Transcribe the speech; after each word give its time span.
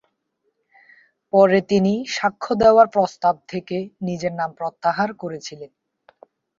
পরে 1.33 1.59
তিনি 1.69 1.93
সাক্ষ্য 2.15 2.51
দেওয়ার 2.61 2.87
প্রস্তাব 2.87 3.35
থেকে 3.47 3.77
নিজের 4.01 4.33
নাম 4.35 4.49
প্রত্যাহার 4.59 5.09
করেছিলেন। 5.13 5.71